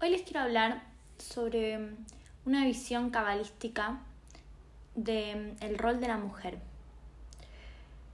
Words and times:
Hoy 0.00 0.10
les 0.10 0.22
quiero 0.22 0.38
hablar 0.38 0.84
sobre 1.18 1.96
una 2.44 2.64
visión 2.64 3.10
cabalística 3.10 3.98
del 4.94 5.56
el 5.60 5.78
rol 5.78 5.98
de 5.98 6.06
la 6.06 6.16
mujer. 6.16 6.60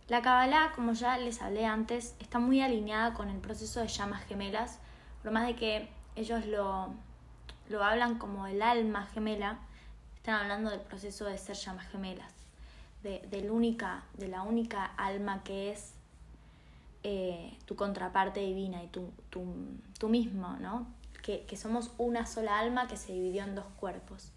La 0.08 0.22
Kabbalah, 0.22 0.72
como 0.74 0.94
ya 0.94 1.18
les 1.18 1.42
hablé 1.42 1.66
antes, 1.66 2.14
está 2.18 2.38
muy 2.38 2.62
alineada 2.62 3.12
con 3.12 3.28
el 3.28 3.36
proceso 3.40 3.80
de 3.80 3.88
llamas 3.88 4.24
gemelas, 4.24 4.78
por 5.22 5.32
más 5.32 5.46
de 5.48 5.54
que 5.54 5.88
ellos 6.16 6.46
lo, 6.46 6.94
lo 7.68 7.84
hablan 7.84 8.16
como 8.16 8.46
el 8.46 8.62
alma 8.62 9.06
gemela, 9.12 9.58
están 10.16 10.36
hablando 10.36 10.70
del 10.70 10.80
proceso 10.80 11.26
de 11.26 11.36
ser 11.36 11.56
llamas 11.56 11.88
gemelas, 11.88 12.32
de, 13.02 13.50
única, 13.50 14.04
de 14.14 14.28
la 14.28 14.40
única 14.44 14.86
alma 14.96 15.44
que 15.44 15.72
es 15.72 15.93
eh, 17.04 17.56
tu 17.66 17.76
contraparte 17.76 18.40
divina 18.40 18.82
y 18.82 18.88
tú 18.88 20.08
mismo, 20.08 20.56
¿no? 20.58 20.86
Que, 21.22 21.44
que, 21.46 21.56
somos 21.56 21.92
una 21.96 22.26
sola 22.26 22.58
alma 22.58 22.86
que 22.86 22.96
se 22.96 23.12
dividió 23.12 23.44
en 23.44 23.54
dos 23.54 23.66
cuerpos. 23.78 24.32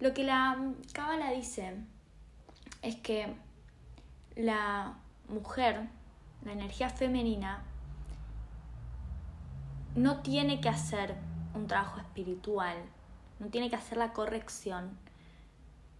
Lo 0.00 0.14
que 0.14 0.24
la 0.24 0.56
Cábala 0.92 1.30
dice 1.32 1.74
es 2.82 2.96
que 2.96 3.34
la 4.36 4.94
mujer, 5.28 5.88
la 6.44 6.52
energía 6.52 6.90
femenina, 6.90 7.62
no 9.94 10.20
tiene 10.22 10.60
que 10.60 10.68
hacer 10.68 11.16
un 11.54 11.66
trabajo 11.66 12.00
espiritual, 12.00 12.76
no 13.40 13.48
tiene 13.48 13.68
que 13.68 13.76
hacer 13.76 13.98
la 13.98 14.12
corrección 14.12 14.96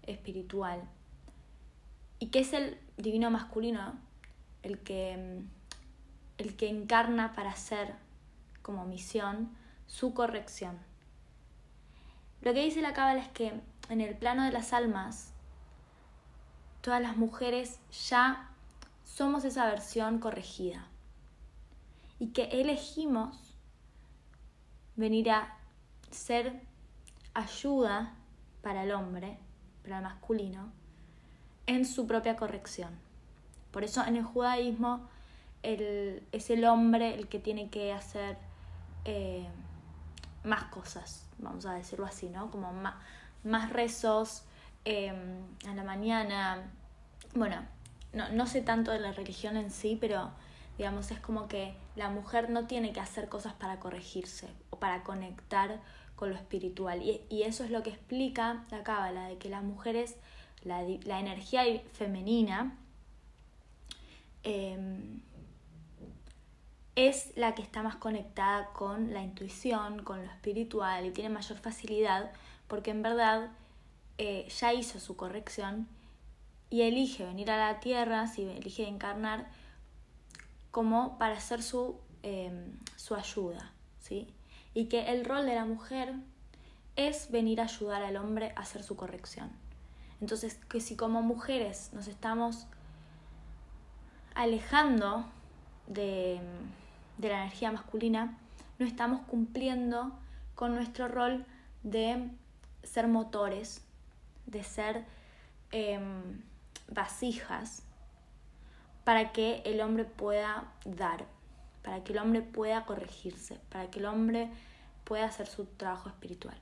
espiritual. 0.06 0.82
Y 2.18 2.26
que 2.26 2.40
es 2.40 2.52
el 2.52 2.78
divino 2.96 3.30
masculino 3.30 3.98
el 4.62 4.78
que 4.78 5.42
el 6.40 6.56
que 6.56 6.68
encarna 6.68 7.32
para 7.34 7.50
hacer 7.50 7.94
como 8.62 8.86
misión 8.86 9.54
su 9.86 10.14
corrección. 10.14 10.78
Lo 12.40 12.54
que 12.54 12.64
dice 12.64 12.80
la 12.80 12.94
cábala 12.94 13.20
es 13.20 13.28
que 13.28 13.60
en 13.90 14.00
el 14.00 14.16
plano 14.16 14.44
de 14.44 14.52
las 14.52 14.72
almas, 14.72 15.34
todas 16.80 17.02
las 17.02 17.16
mujeres 17.16 17.78
ya 18.08 18.50
somos 19.04 19.44
esa 19.44 19.66
versión 19.66 20.18
corregida 20.18 20.86
y 22.18 22.28
que 22.28 22.44
elegimos 22.44 23.54
venir 24.96 25.30
a 25.30 25.58
ser 26.10 26.62
ayuda 27.34 28.14
para 28.62 28.84
el 28.84 28.92
hombre, 28.92 29.38
para 29.82 29.98
el 29.98 30.04
masculino, 30.04 30.72
en 31.66 31.84
su 31.84 32.06
propia 32.06 32.36
corrección. 32.36 32.98
Por 33.70 33.84
eso 33.84 34.04
en 34.04 34.16
el 34.16 34.24
judaísmo 34.24 35.08
el, 35.62 36.22
es 36.32 36.50
el 36.50 36.64
hombre 36.64 37.14
el 37.14 37.28
que 37.28 37.38
tiene 37.38 37.70
que 37.70 37.92
hacer 37.92 38.36
eh, 39.04 39.46
más 40.44 40.64
cosas, 40.64 41.26
vamos 41.38 41.66
a 41.66 41.74
decirlo 41.74 42.06
así, 42.06 42.28
¿no? 42.28 42.50
Como 42.50 42.72
más, 42.72 42.94
más 43.44 43.72
rezos 43.72 44.44
em, 44.84 45.42
a 45.68 45.74
la 45.74 45.84
mañana. 45.84 46.70
Bueno, 47.34 47.62
no, 48.12 48.28
no 48.30 48.46
sé 48.46 48.62
tanto 48.62 48.90
de 48.90 49.00
la 49.00 49.12
religión 49.12 49.56
en 49.56 49.70
sí, 49.70 49.96
pero 50.00 50.30
digamos, 50.78 51.10
es 51.10 51.20
como 51.20 51.46
que 51.46 51.74
la 51.94 52.08
mujer 52.08 52.48
no 52.48 52.66
tiene 52.66 52.92
que 52.92 53.00
hacer 53.00 53.28
cosas 53.28 53.52
para 53.52 53.78
corregirse 53.80 54.48
o 54.70 54.78
para 54.78 55.02
conectar 55.02 55.80
con 56.16 56.30
lo 56.30 56.36
espiritual. 56.36 57.02
Y, 57.02 57.22
y 57.28 57.42
eso 57.42 57.64
es 57.64 57.70
lo 57.70 57.82
que 57.82 57.90
explica 57.90 58.64
la 58.70 58.82
cábala, 58.82 59.28
de 59.28 59.36
que 59.36 59.50
las 59.50 59.62
mujeres, 59.62 60.16
la, 60.62 60.82
la 61.04 61.20
energía 61.20 61.64
femenina, 61.92 62.76
eh, 64.42 64.78
es 67.08 67.32
la 67.36 67.54
que 67.54 67.62
está 67.62 67.82
más 67.82 67.96
conectada 67.96 68.72
con 68.72 69.12
la 69.12 69.22
intuición, 69.22 70.02
con 70.02 70.24
lo 70.24 70.30
espiritual 70.30 71.06
y 71.06 71.10
tiene 71.10 71.30
mayor 71.30 71.58
facilidad 71.58 72.32
porque 72.68 72.90
en 72.90 73.02
verdad 73.02 73.50
eh, 74.18 74.48
ya 74.48 74.72
hizo 74.72 75.00
su 75.00 75.16
corrección 75.16 75.88
y 76.70 76.82
elige 76.82 77.24
venir 77.24 77.50
a 77.50 77.56
la 77.56 77.80
tierra, 77.80 78.28
si 78.28 78.44
elige 78.44 78.86
encarnar, 78.86 79.48
como 80.70 81.18
para 81.18 81.36
hacer 81.36 81.62
su, 81.62 81.98
em, 82.22 82.78
su 82.96 83.14
ayuda. 83.16 83.72
¿sí? 84.00 84.32
Y 84.72 84.84
que 84.86 85.10
el 85.12 85.24
rol 85.24 85.46
de 85.46 85.56
la 85.56 85.64
mujer 85.64 86.14
es 86.94 87.30
venir 87.30 87.60
a 87.60 87.64
ayudar 87.64 88.02
al 88.02 88.16
hombre 88.16 88.52
a 88.56 88.60
hacer 88.60 88.82
su 88.84 88.94
corrección. 88.94 89.50
Entonces, 90.20 90.54
que 90.68 90.80
si 90.80 90.96
como 90.96 91.22
mujeres 91.22 91.90
nos 91.92 92.06
estamos 92.06 92.66
alejando 94.34 95.24
de, 95.86 96.40
la 97.28 97.42
energía 97.42 97.70
masculina, 97.72 98.38
no 98.78 98.86
estamos 98.86 99.20
cumpliendo 99.22 100.18
con 100.54 100.74
nuestro 100.74 101.08
rol 101.08 101.44
de 101.82 102.28
ser 102.82 103.08
motores, 103.08 103.84
de 104.46 104.64
ser 104.64 105.04
em, 105.70 106.42
vasijas, 106.88 107.82
para 109.04 109.32
que 109.32 109.62
el 109.64 109.80
hombre 109.80 110.04
pueda 110.04 110.64
dar, 110.84 111.24
para 111.82 112.02
que 112.04 112.12
el 112.12 112.18
hombre 112.18 112.42
pueda 112.42 112.84
corregirse, 112.84 113.58
para 113.70 113.90
que 113.90 113.98
el 113.98 114.06
hombre 114.06 114.48
pueda 115.04 115.26
hacer 115.26 115.46
su 115.46 115.64
trabajo 115.64 116.08
espiritual. 116.08 116.56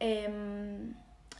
Em, 0.00 0.94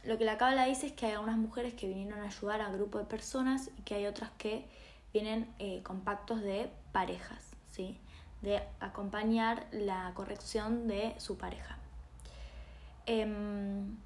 lo 0.05 0.19
que 0.19 0.25
la 0.25 0.39
Cábala 0.39 0.65
dice 0.65 0.87
es 0.87 0.93
que 0.93 1.07
hay 1.07 1.13
algunas 1.13 1.37
mujeres 1.37 1.75
que 1.75 1.87
vinieron 1.87 2.21
a 2.21 2.25
ayudar 2.25 2.61
a 2.61 2.71
grupo 2.71 2.99
de 2.99 3.05
personas 3.05 3.71
y 3.79 3.83
que 3.83 3.95
hay 3.95 4.07
otras 4.07 4.31
que 4.39 4.67
vienen 5.13 5.53
eh, 5.59 5.83
con 5.83 6.01
pactos 6.01 6.41
de 6.41 6.71
parejas, 6.93 7.51
¿sí? 7.71 7.99
de 8.43 8.63
acompañar 8.81 9.67
la 9.73 10.13
corrección 10.15 10.87
de 10.87 11.15
su 11.19 11.39
pareja. 11.39 11.79
Em, 13.07 13.97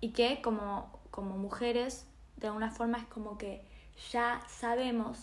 y 0.00 0.10
que 0.10 0.40
como, 0.40 0.90
como 1.10 1.36
mujeres, 1.36 2.06
de 2.36 2.46
alguna 2.46 2.70
forma 2.70 2.98
es 2.98 3.04
como 3.06 3.36
que 3.36 3.64
ya 4.10 4.40
sabemos 4.48 5.18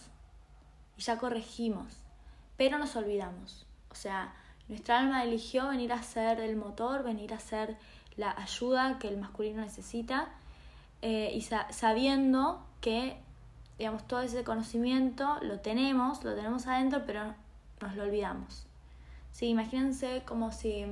y 0.97 1.01
ya 1.01 1.18
corregimos, 1.18 2.03
pero 2.57 2.78
nos 2.78 2.95
olvidamos. 2.95 3.66
O 3.89 3.95
sea, 3.95 4.35
nuestra 4.68 5.00
alma 5.00 5.24
eligió 5.24 5.69
venir 5.69 5.94
a 5.94 6.03
ser 6.03 6.39
el 6.39 6.56
motor, 6.56 7.03
venir 7.03 7.34
a 7.34 7.39
ser 7.39 7.78
la 8.18 8.31
ayuda 8.31 9.00
que 9.00 9.07
el 9.07 9.18
masculino 9.18 9.62
necesita 9.62 10.29
eh, 11.01 11.31
y 11.34 11.41
sabiendo 11.41 12.66
que 12.81 13.18
digamos, 13.78 14.08
todo 14.08 14.22
ese 14.22 14.44
conocimiento 14.44 15.38
lo 15.42 15.60
tenemos, 15.60 16.24
lo 16.24 16.36
tenemos 16.36 16.68
adentro, 16.68 17.04
pero 17.06 17.36
nos 17.82 17.96
lo 17.96 18.04
olvidamos. 18.04 18.66
Sí, 19.32 19.48
imagínense 19.48 20.24
como 20.26 20.52
si 20.52 20.86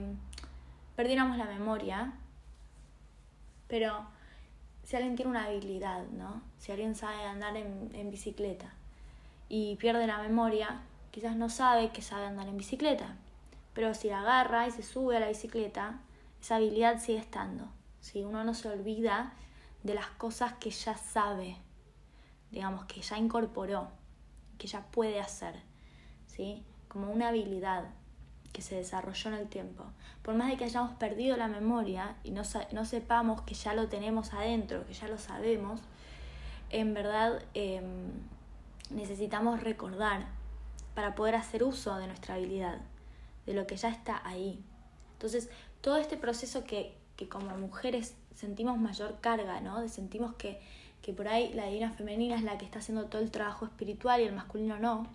perdiéramos 0.96 1.38
la 1.38 1.46
memoria, 1.46 2.14
pero 3.68 4.06
si 4.84 4.96
alguien 4.96 5.16
tiene 5.16 5.32
una 5.32 5.46
habilidad, 5.46 6.06
¿no? 6.10 6.42
Si 6.60 6.72
alguien 6.72 6.96
sabe 6.96 7.26
andar 7.26 7.58
en, 7.58 7.90
en 7.94 8.12
bicicleta 8.12 8.72
y 9.50 9.76
pierde 9.78 10.06
la 10.06 10.20
memoria, 10.20 10.82
quizás 11.10 11.36
no 11.36 11.50
sabe 11.50 11.90
que 11.90 12.04
sabe 12.04 12.28
andar 12.28 12.48
en 12.48 12.58
bicicleta, 12.58 13.16
pero 13.74 13.94
si 13.96 14.10
la 14.10 14.20
agarra 14.20 14.68
y 14.68 14.72
se 14.72 14.84
sube 14.84 15.18
a 15.18 15.20
la 15.20 15.28
bicicleta, 15.28 16.00
esa 16.40 16.58
habilidad 16.58 17.00
sigue 17.02 17.18
estando. 17.18 17.68
Si 18.00 18.24
Uno 18.24 18.44
no 18.44 18.54
se 18.54 18.70
olvida 18.70 19.34
de 19.82 19.96
las 19.96 20.08
cosas 20.08 20.54
que 20.54 20.70
ya 20.70 20.96
sabe 20.96 21.58
digamos, 22.52 22.86
que 22.86 23.02
ya 23.02 23.18
incorporó, 23.18 23.90
que 24.58 24.68
ya 24.68 24.82
puede 24.92 25.20
hacer, 25.20 25.56
¿sí? 26.28 26.64
Como 26.88 27.12
una 27.12 27.30
habilidad 27.30 27.86
que 28.54 28.62
se 28.62 28.76
desarrolló 28.76 29.32
en 29.32 29.36
el 29.36 29.48
tiempo. 29.50 29.84
Por 30.22 30.36
más 30.36 30.50
de 30.50 30.56
que 30.56 30.64
hayamos 30.64 30.94
perdido 30.94 31.36
la 31.36 31.50
memoria 31.50 32.16
y 32.24 32.32
no, 32.32 32.44
no 32.72 32.86
sepamos 32.86 33.42
que 33.42 33.54
ya 33.54 33.74
lo 33.74 33.90
tenemos 33.90 34.34
adentro, 34.34 34.86
que 34.88 34.94
ya 34.94 35.10
lo 35.10 35.18
sabemos, 35.18 35.82
en 36.70 36.94
verdad 36.94 37.44
em, 37.54 38.12
necesitamos 38.90 39.62
recordar 39.62 40.26
para 40.94 41.16
poder 41.16 41.36
hacer 41.36 41.64
uso 41.64 41.98
de 41.98 42.08
nuestra 42.08 42.36
habilidad, 42.36 42.80
de 43.46 43.54
lo 43.54 43.68
que 43.68 43.76
ya 43.76 43.90
está 43.90 44.22
ahí. 44.26 44.64
Entonces, 45.14 45.50
todo 45.82 45.98
este 45.98 46.16
proceso 46.16 46.64
que, 46.64 46.98
que 47.18 47.28
como 47.28 47.58
mujeres 47.58 48.16
sentimos 48.34 48.78
mayor 48.78 49.20
carga, 49.20 49.60
¿no? 49.60 49.82
De 49.82 49.90
sentimos 49.90 50.36
que 50.36 50.62
que 51.06 51.14
por 51.14 51.28
ahí 51.28 51.54
la 51.54 51.68
divina 51.68 51.92
femenina 51.92 52.36
es 52.36 52.42
la 52.42 52.58
que 52.58 52.66
está 52.66 52.80
haciendo 52.80 53.06
todo 53.06 53.22
el 53.22 53.30
trabajo 53.30 53.66
espiritual 53.66 54.22
y 54.22 54.24
el 54.24 54.34
masculino 54.34 54.80
no. 54.80 55.06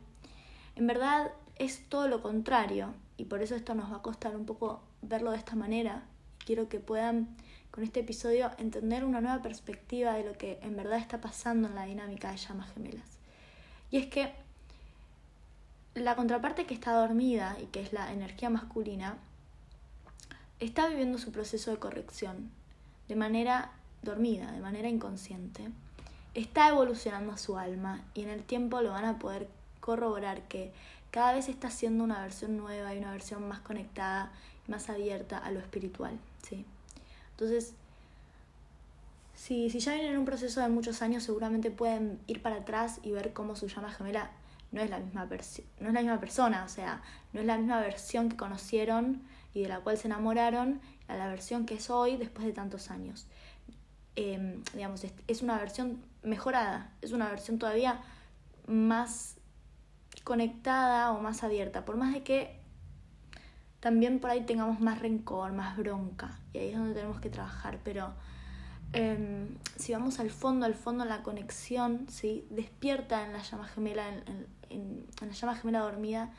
En 0.77 0.87
verdad 0.87 1.33
es 1.57 1.85
todo 1.89 2.07
lo 2.07 2.23
contrario 2.23 2.95
y 3.17 3.25
por 3.25 3.43
eso 3.43 3.57
esto 3.57 3.75
nos 3.75 3.91
va 3.91 3.97
a 3.97 4.03
costar 4.03 4.37
un 4.37 4.47
poco 4.47 4.85
verlo 5.03 5.33
de 5.33 5.39
esta 5.39 5.57
manera. 5.57 6.05
Quiero 6.47 6.69
que 6.69 6.79
puedan 6.79 7.35
con 7.73 7.83
este 7.83 7.99
episodio 7.99 8.53
entender 8.59 9.05
una 9.05 9.21
nueva 9.21 9.43
perspectiva 9.43 10.13
de 10.13 10.23
lo 10.23 10.35
que 10.35 10.61
en 10.63 10.77
verdad 10.77 10.99
está 10.99 11.21
pasando 11.21 11.67
en 11.67 11.75
la 11.75 11.87
dinámica 11.87 12.31
de 12.31 12.37
llamas 12.37 12.73
gemelas. 12.73 13.19
Y 13.91 13.97
es 13.97 14.07
que 14.07 14.33
la 15.95 16.15
contraparte 16.15 16.67
que 16.67 16.75
está 16.75 16.93
dormida 16.93 17.57
y 17.61 17.67
que 17.67 17.81
es 17.81 17.93
la 17.93 18.13
energía 18.13 18.49
masculina 18.49 19.17
está 20.61 20.87
viviendo 20.87 21.19
su 21.19 21.33
proceso 21.33 21.73
de 21.73 21.79
corrección 21.79 22.53
de 23.09 23.17
manera 23.17 23.73
dormida, 24.03 24.51
de 24.53 24.61
manera 24.61 24.89
inconsciente, 24.89 25.69
está 26.35 26.69
evolucionando 26.69 27.37
su 27.37 27.59
alma 27.59 28.03
y 28.15 28.23
en 28.23 28.29
el 28.29 28.43
tiempo 28.43 28.81
lo 28.81 28.91
van 28.91 29.05
a 29.05 29.19
poder 29.19 29.49
corroborar 29.81 30.43
que 30.49 30.73
cada 31.11 31.33
vez 31.33 31.49
está 31.49 31.71
siendo 31.71 32.05
una 32.05 32.23
versión 32.23 32.57
nueva 32.57 32.95
y 32.95 32.99
una 32.99 33.13
versión 33.13 33.49
más 33.49 33.61
conectada 33.61 34.33
más 34.69 34.89
abierta 34.89 35.37
a 35.39 35.51
lo 35.51 35.59
espiritual, 35.59 36.19
¿sí? 36.43 36.65
Entonces, 37.33 37.75
si, 39.35 39.69
si 39.71 39.81
ya 39.81 39.95
vienen 39.95 40.13
en 40.13 40.19
un 40.19 40.25
proceso 40.25 40.61
de 40.61 40.69
muchos 40.69 41.03
años, 41.03 41.25
seguramente 41.25 41.71
pueden 41.71 42.21
ir 42.27 42.41
para 42.41 42.57
atrás 42.57 43.01
y 43.03 43.11
ver 43.11 43.33
cómo 43.33 43.57
su 43.57 43.67
llama 43.67 43.91
gemela 43.91 44.31
no 44.73 44.81
es 44.81 44.91
la 44.91 44.99
misma, 45.01 45.27
no 45.27 45.89
es 45.89 45.95
la 45.95 46.01
misma 46.01 46.21
persona, 46.21 46.65
o 46.65 46.69
sea, 46.69 47.03
no 47.33 47.41
es 47.41 47.47
la 47.47 47.59
misma 47.59 47.81
versión 47.81 48.29
que 48.29 48.37
conocieron 48.37 49.23
y 49.53 49.63
de 49.63 49.69
la 49.69 49.81
cual 49.81 49.99
se 49.99 50.07
enamoraron 50.07 50.81
a 51.09 51.17
la 51.17 51.27
versión 51.27 51.67
que 51.67 51.75
es 51.75 51.91
hoy 51.91 52.17
después 52.17 52.47
de 52.47 52.53
tantos 52.53 52.91
años. 52.91 53.27
Em, 54.17 54.63
digamos, 54.75 55.05
es 55.27 55.43
una 55.43 55.59
versión 55.59 56.03
mejorada, 56.23 56.93
es 57.01 57.13
una 57.13 57.29
versión 57.29 57.59
todavía 57.59 58.01
más 58.67 59.37
conectada 60.25 61.13
o 61.13 61.21
más 61.21 61.43
abierta, 61.43 61.85
por 61.85 61.97
más 61.97 62.13
de 62.13 62.23
que 62.23 62.61
también 63.81 64.21
por 64.21 64.31
ahí 64.31 64.43
tengamos 64.43 64.81
más 64.81 64.99
rencor, 64.99 65.53
más 65.53 65.77
bronca, 65.77 66.39
y 66.53 66.59
ahí 66.59 66.69
es 66.69 66.77
donde 66.77 66.95
tenemos 66.95 67.21
que 67.21 67.31
trabajar, 67.31 67.79
pero 67.83 68.13
em, 68.93 69.49
si 69.77 69.93
vamos 69.93 70.21
al 70.21 70.31
fondo, 70.31 70.67
al 70.67 70.75
fondo 70.75 71.05
la 71.05 71.23
conexión, 71.23 72.07
¿sí? 72.11 72.47
despierta 72.51 73.25
en 73.25 73.33
la 73.33 73.43
llama 73.43 73.67
gemela, 73.69 74.09
en, 74.09 74.47
en, 74.69 75.07
la 75.21 75.33
llama 75.33 75.57
gemela 75.57 75.81
dormida, 75.81 76.31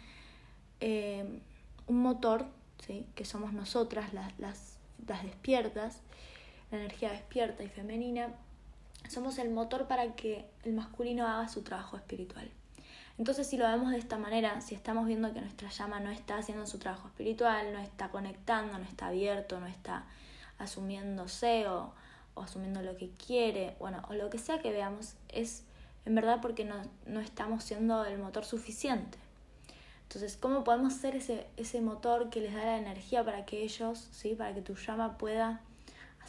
em, 0.80 1.40
un 1.88 2.02
motor, 2.02 2.46
¿sí? 2.86 3.08
que 3.16 3.26
somos 3.26 3.54
nosotras, 3.54 4.14
las, 4.14 4.38
las, 4.38 4.78
las 5.08 5.24
despiertas, 5.24 6.02
la 6.72 6.78
energía 6.78 7.12
despierta 7.12 7.64
y 7.64 7.70
femenina, 7.70 8.30
somos 9.10 9.38
el 9.38 9.50
motor 9.50 9.88
para 9.88 10.16
que 10.16 10.46
el 10.64 10.74
masculino 10.74 11.28
haga 11.28 11.48
su 11.48 11.64
trabajo 11.64 11.98
espiritual. 11.98 12.50
Entonces, 13.18 13.46
si 13.46 13.58
lo 13.58 13.68
vemos 13.68 13.92
de 13.92 13.98
esta 13.98 14.18
manera, 14.18 14.62
si 14.62 14.74
estamos 14.74 15.06
viendo 15.06 15.34
que 15.34 15.42
nuestra 15.42 15.70
llama 15.70 16.00
no 16.00 16.10
está 16.10 16.38
haciendo 16.38 16.66
su 16.66 16.80
trabajo 16.80 17.08
espiritual, 17.08 17.74
no 17.74 17.80
está 17.80 18.10
conectando, 18.10 18.78
no 18.78 18.86
está 18.86 19.08
abierto, 19.08 19.60
no 19.60 19.68
está 19.68 20.06
asumiéndose 20.58 21.68
o, 21.68 21.94
o 22.34 22.42
asumiendo 22.42 22.82
lo 22.82 22.96
que 22.98 23.12
quiere, 23.12 23.76
bueno, 23.80 24.02
o 24.10 24.14
lo 24.14 24.30
que 24.30 24.38
sea 24.38 24.60
que 24.60 24.72
veamos, 24.72 25.16
es 25.30 25.64
en 26.06 26.16
verdad 26.16 26.40
porque 26.42 26.66
no, 26.66 26.76
no 27.06 27.20
estamos 27.20 27.64
siendo 27.64 28.06
el 28.06 28.18
motor 28.18 28.46
suficiente. 28.46 29.18
Entonces, 30.04 30.36
¿cómo 30.36 30.64
podemos 30.64 30.94
ser 30.94 31.16
ese, 31.16 31.48
ese 31.58 31.80
motor 31.80 32.30
que 32.30 32.42
les 32.42 32.54
da 32.54 32.66
la 32.66 32.78
energía 32.78 33.24
para 33.24 33.46
que 33.46 33.64
ellos, 33.64 34.10
¿sí? 34.12 34.36
para 34.36 34.54
que 34.54 34.62
tu 34.62 34.76
llama 34.76 35.18
pueda 35.18 35.62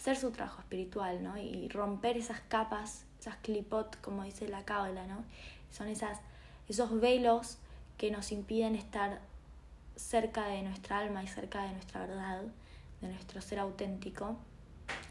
hacer 0.02 0.16
su 0.16 0.32
trabajo 0.32 0.60
espiritual, 0.60 1.22
¿no? 1.22 1.38
Y 1.38 1.69
romper 1.69 2.16
esas 2.16 2.40
capas, 2.40 3.04
esas 3.20 3.37
clipot, 3.37 4.00
como 4.00 4.25
dice 4.25 4.49
la 4.49 4.64
cábala, 4.64 5.06
¿no? 5.06 5.25
Son 5.70 5.87
esas, 5.87 6.19
esos 6.69 7.00
velos 7.00 7.58
que 7.99 8.10
nos 8.10 8.32
impiden 8.32 8.75
estar 8.75 9.20
cerca 9.94 10.46
de 10.49 10.62
nuestra 10.62 10.99
alma 10.99 11.22
y 11.22 11.28
cerca 11.28 11.62
de 11.62 11.70
nuestra 11.70 12.00
verdad, 12.00 12.43
de 13.00 13.08
nuestro 13.10 13.40
ser 13.40 13.60
auténtico, 13.60 14.37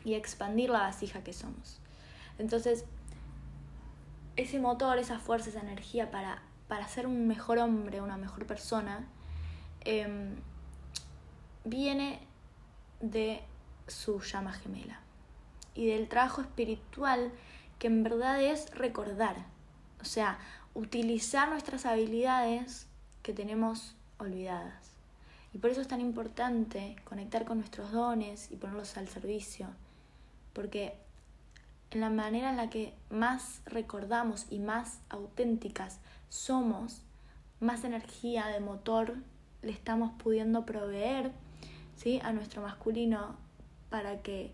y 0.03 0.15
expandir 0.15 0.69
la 0.69 0.79
vasija 0.79 1.23
que 1.23 1.31
somos. 1.31 1.79
Entonces, 2.37 2.83
ese 4.35 4.59
motor, 4.59 4.97
esa 4.97 5.19
fuerza, 5.19 5.51
esa 5.51 5.61
energía 5.61 6.11
para, 6.11 6.41
para 6.67 6.85
ser 6.89 7.07
un 7.07 7.29
mejor 7.29 7.59
hombre, 7.59 8.01
una 8.01 8.17
mejor 8.17 8.45
persona, 8.45 9.07
em, 9.85 10.35
viene 11.63 12.19
de 12.99 13.41
su 13.91 14.19
llama 14.21 14.53
gemela 14.53 14.99
y 15.75 15.87
del 15.87 16.07
trabajo 16.07 16.41
espiritual 16.41 17.31
que 17.79 17.87
en 17.87 18.03
verdad 18.03 18.41
es 18.41 18.69
recordar, 18.75 19.35
o 20.01 20.05
sea, 20.05 20.37
utilizar 20.73 21.49
nuestras 21.49 21.85
habilidades 21.85 22.87
que 23.23 23.33
tenemos 23.33 23.95
olvidadas. 24.17 24.91
Y 25.53 25.57
por 25.57 25.71
eso 25.71 25.81
es 25.81 25.87
tan 25.87 25.99
importante 25.99 26.95
conectar 27.03 27.45
con 27.45 27.57
nuestros 27.57 27.91
dones 27.91 28.51
y 28.51 28.55
ponerlos 28.55 28.97
al 28.97 29.07
servicio, 29.07 29.67
porque 30.53 30.95
en 31.91 32.01
la 32.01 32.09
manera 32.09 32.51
en 32.51 32.57
la 32.57 32.69
que 32.69 32.93
más 33.09 33.61
recordamos 33.65 34.45
y 34.49 34.59
más 34.59 34.99
auténticas 35.09 35.99
somos, 36.29 37.01
más 37.59 37.83
energía 37.83 38.47
de 38.47 38.61
motor 38.61 39.15
le 39.61 39.71
estamos 39.71 40.11
pudiendo 40.23 40.65
proveer 40.65 41.31
¿sí? 41.97 42.19
a 42.23 42.31
nuestro 42.31 42.61
masculino 42.61 43.35
para 43.91 44.23
que 44.23 44.51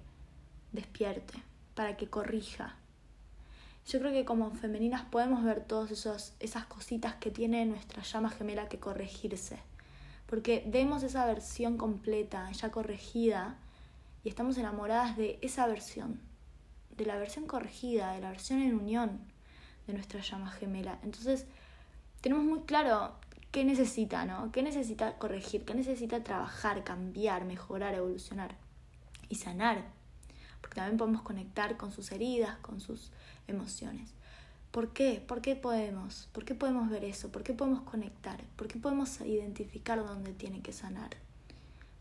despierte, 0.74 1.36
para 1.76 1.96
que 1.96 2.10
corrija. 2.10 2.76
Yo 3.88 4.00
creo 4.00 4.12
que 4.12 4.26
como 4.26 4.52
femeninas 4.52 5.06
podemos 5.06 5.46
ver 5.46 5.64
todas 5.64 5.92
esas 5.92 6.66
cositas 6.66 7.16
que 7.16 7.32
tiene 7.32 7.66
nuestra 7.66 8.02
llama 8.02 8.32
gemela 8.32 8.68
que 8.68 8.80
corregirse. 8.80 9.60
Porque 10.26 10.64
vemos 10.68 11.04
esa 11.04 11.26
versión 11.26 11.78
completa, 11.78 12.52
ya 12.52 12.72
corregida, 12.72 13.56
y 14.26 14.30
estamos 14.30 14.58
enamoradas 14.58 15.16
de 15.16 15.40
esa 15.42 15.68
versión, 15.68 16.20
de 16.98 17.06
la 17.06 17.18
versión 17.18 17.46
corregida, 17.46 18.12
de 18.14 18.22
la 18.22 18.32
versión 18.32 18.60
en 18.60 18.76
unión 18.76 19.22
de 19.86 19.94
nuestra 19.94 20.20
llama 20.20 20.52
gemela. 20.52 21.00
Entonces, 21.04 21.46
tenemos 22.20 22.44
muy 22.44 22.62
claro 22.62 23.14
qué 23.52 23.64
necesita, 23.64 24.26
¿no? 24.26 24.52
¿Qué 24.52 24.64
necesita 24.64 25.18
corregir? 25.18 25.64
¿Qué 25.64 25.76
necesita 25.76 26.24
trabajar, 26.24 26.84
cambiar, 26.84 27.46
mejorar, 27.46 27.94
evolucionar? 27.94 28.67
Y 29.30 29.36
sanar, 29.36 29.84
porque 30.62 30.76
también 30.76 30.98
podemos 30.98 31.22
conectar 31.22 31.78
con 31.78 31.92
sus 31.92 32.12
heridas, 32.12 32.58
con 32.60 32.80
sus 32.80 33.12
emociones. 33.48 34.14
¿Por 34.72 34.94
qué? 34.94 35.24
¿Por 35.26 35.42
qué 35.42 35.56
podemos? 35.56 36.30
¿Por 36.34 36.46
qué 36.46 36.54
podemos 36.54 36.90
ver 36.90 37.04
eso? 37.04 37.32
¿Por 37.32 37.44
qué 37.44 37.54
podemos 37.54 37.82
conectar? 37.82 38.44
¿Por 38.56 38.68
qué 38.68 38.78
podemos 38.78 39.22
identificar 39.22 40.06
dónde 40.06 40.34
tiene 40.34 40.62
que 40.62 40.74
sanar? 40.74 41.12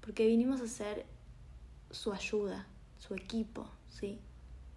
Porque 0.01 0.27
vinimos 0.27 0.61
a 0.61 0.67
ser 0.67 1.07
su 1.91 2.13
ayuda, 2.13 2.67
su 2.99 3.15
equipo, 3.15 3.69
¿sí? 3.89 4.19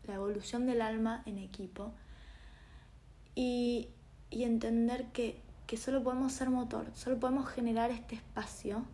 La 0.07 0.15
evolución 0.15 0.65
del 0.65 0.81
alma 0.81 1.23
en 1.25 1.39
equipo. 1.39 1.91
Y, 3.35 3.89
y 4.29 4.43
entender 4.43 5.07
que, 5.07 5.41
que, 5.67 5.77
solo 5.77 6.03
podemos 6.03 6.33
ser 6.33 6.49
motor, 6.49 6.91
solo 6.93 7.19
podemos 7.19 7.49
generar 7.49 7.91
este 7.91 8.15
espacio 8.15 8.85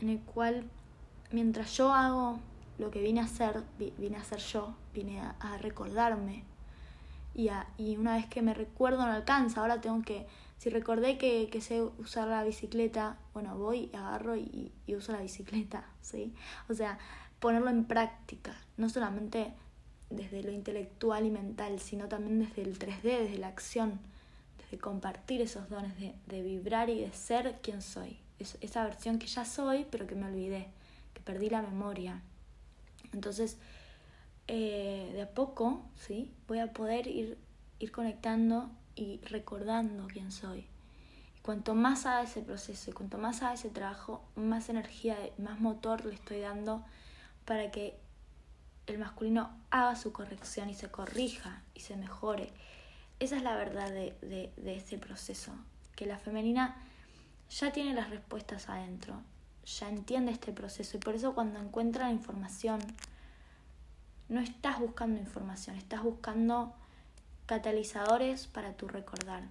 en 0.00 0.10
el 0.10 0.20
cual 0.20 0.64
mientras 1.30 1.76
yo 1.76 1.92
hago 1.92 2.38
lo 2.78 2.90
que 2.90 3.00
vine 3.00 3.20
a 3.20 3.24
hacer, 3.24 3.62
vine 3.78 4.16
a 4.16 4.20
hacer 4.20 4.38
yo, 4.38 4.74
vine 4.94 5.20
a, 5.20 5.58
recordarme. 5.58 6.44
Y, 7.34 7.50
y, 7.78 7.96
una 7.96 8.16
vez 8.16 8.26
que 8.26 8.42
me 8.42 8.54
recuerdo 8.54 9.04
no 9.04 9.12
alcanza, 9.12 9.60
ahora 9.60 9.80
tengo 9.80 10.02
que, 10.02 10.26
si 10.58 10.70
recordé 10.70 11.18
que, 11.18 11.48
que 11.50 11.60
sé 11.60 11.82
usar 11.82 12.28
la 12.28 12.44
bicicleta, 12.44 13.18
bueno, 13.34 13.56
voy, 13.56 13.90
agarro 13.94 14.36
y, 14.36 14.72
y, 14.86 14.94
uso 14.94 15.12
la 15.12 15.20
bicicleta, 15.20 15.86
¿sí? 16.00 16.34
O 16.68 16.74
sea, 16.74 16.98
ponerlo 17.40 17.70
en 17.70 17.84
práctica, 17.84 18.54
no 18.76 18.88
solamente 18.88 19.52
desde 20.10 20.42
lo 20.42 20.52
intelectual 20.52 21.26
y 21.26 21.30
mental, 21.30 21.80
sino 21.80 22.08
también 22.08 22.38
desde 22.38 22.62
el 22.62 22.78
3D, 22.78 23.02
desde 23.02 23.38
la 23.38 23.48
acción, 23.48 23.98
desde 24.58 24.78
compartir 24.78 25.40
esos 25.40 25.68
dones 25.68 25.98
de, 25.98 26.14
de 26.26 26.42
vibrar 26.42 26.88
y 26.90 27.00
de 27.00 27.12
ser 27.12 27.58
quien 27.62 27.82
soy, 27.82 28.18
es, 28.38 28.58
esa 28.60 28.84
versión 28.84 29.18
que 29.18 29.26
ya 29.26 29.44
soy, 29.44 29.86
pero 29.90 30.06
que 30.06 30.14
me 30.14 30.26
olvidé 30.26 30.68
perdí 31.26 31.50
la 31.50 31.60
memoria. 31.60 32.22
Entonces, 33.12 33.58
eh, 34.46 35.10
de 35.12 35.22
a 35.22 35.30
poco, 35.30 35.84
¿sí? 35.96 36.32
Voy 36.46 36.60
a 36.60 36.72
poder 36.72 37.08
ir, 37.08 37.36
ir 37.80 37.90
conectando 37.90 38.70
y 38.94 39.20
recordando 39.24 40.06
quién 40.06 40.30
soy. 40.30 40.66
Y 41.36 41.40
cuanto 41.42 41.74
más 41.74 42.06
haga 42.06 42.22
ese 42.22 42.42
proceso 42.42 42.90
y 42.90 42.94
cuanto 42.94 43.18
más 43.18 43.42
haga 43.42 43.54
ese 43.54 43.70
trabajo, 43.70 44.24
más 44.36 44.68
energía, 44.68 45.18
más 45.36 45.58
motor 45.60 46.04
le 46.04 46.14
estoy 46.14 46.40
dando 46.40 46.84
para 47.44 47.72
que 47.72 47.98
el 48.86 48.98
masculino 48.98 49.50
haga 49.70 49.96
su 49.96 50.12
corrección 50.12 50.70
y 50.70 50.74
se 50.74 50.88
corrija 50.88 51.62
y 51.74 51.80
se 51.80 51.96
mejore. 51.96 52.52
Esa 53.18 53.36
es 53.36 53.42
la 53.42 53.56
verdad 53.56 53.90
de, 53.90 54.16
de, 54.20 54.52
de 54.56 54.76
ese 54.76 54.96
proceso, 54.98 55.52
que 55.96 56.06
la 56.06 56.18
femenina 56.18 56.76
ya 57.50 57.72
tiene 57.72 57.94
las 57.94 58.10
respuestas 58.10 58.68
adentro, 58.68 59.20
ya 59.64 59.88
entiende 59.88 60.32
este 60.32 60.52
proceso 60.52 60.96
y 60.96 61.00
por 61.00 61.14
eso 61.14 61.34
cuando 61.34 61.60
encuentra 61.60 62.06
la 62.06 62.12
información, 62.12 62.80
no 64.28 64.40
estás 64.40 64.80
buscando 64.80 65.20
información, 65.20 65.76
estás 65.76 66.02
buscando 66.02 66.74
catalizadores 67.46 68.46
para 68.46 68.76
tu 68.76 68.88
recordar. 68.88 69.44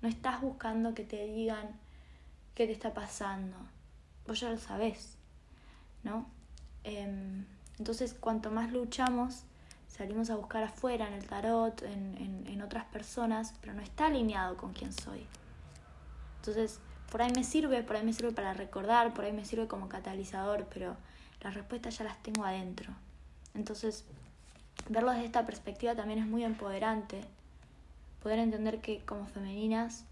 No 0.00 0.08
estás 0.08 0.40
buscando 0.40 0.94
que 0.94 1.04
te 1.04 1.24
digan 1.26 1.80
qué 2.54 2.66
te 2.66 2.72
está 2.72 2.94
pasando. 2.94 3.56
Vos 4.26 4.40
ya 4.40 4.50
lo 4.50 4.58
sabés, 4.58 5.16
¿no? 6.02 6.26
Em, 6.84 7.44
entonces, 7.78 8.14
cuanto 8.14 8.50
más 8.50 8.70
luchamos, 8.70 9.42
salimos 9.88 10.30
a 10.30 10.36
buscar 10.36 10.62
afuera, 10.62 11.08
en 11.08 11.14
el 11.14 11.26
tarot, 11.26 11.82
en, 11.82 12.16
en, 12.18 12.46
en 12.46 12.62
otras 12.62 12.84
personas, 12.86 13.54
pero 13.60 13.74
no 13.74 13.82
está 13.82 14.06
alineado 14.06 14.56
con 14.56 14.72
quién 14.72 14.92
soy. 14.92 15.26
Entonces, 16.36 16.78
por 17.14 17.22
ahí 17.22 17.30
me 17.32 17.44
sirve, 17.44 17.84
por 17.84 17.94
ahí 17.94 18.04
me 18.04 18.12
sirve 18.12 18.32
para 18.32 18.54
recordar, 18.54 19.14
por 19.14 19.24
ahí 19.24 19.32
me 19.32 19.44
sirve 19.44 19.68
como 19.68 19.88
catalizador, 19.88 20.66
pero 20.74 20.96
las 21.42 21.54
respuestas 21.54 21.96
ya 21.96 22.02
las 22.02 22.20
tengo 22.24 22.44
adentro. 22.44 22.92
Entonces, 23.54 24.04
verlo 24.88 25.12
desde 25.12 25.26
esta 25.26 25.46
perspectiva 25.46 25.94
también 25.94 26.18
es 26.18 26.26
muy 26.26 26.42
empoderante. 26.42 27.20
Poder 28.20 28.40
entender 28.40 28.80
que 28.80 28.98
como 29.04 29.26
femeninas 29.26 30.02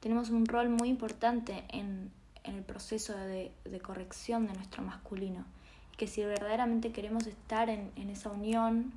tenemos 0.00 0.30
un 0.30 0.44
rol 0.46 0.70
muy 0.70 0.88
importante 0.88 1.62
en, 1.68 2.10
el 2.42 2.62
proceso 2.64 3.16
de, 3.16 3.52
corrección 3.80 4.48
de 4.48 4.54
nuestro 4.54 4.82
masculino. 4.82 5.44
Y 5.92 5.96
que 5.98 6.08
si 6.08 6.24
verdaderamente 6.24 6.90
queremos 6.90 7.28
estar 7.28 7.70
en, 7.70 7.92
esa 8.10 8.30
unión 8.30 8.92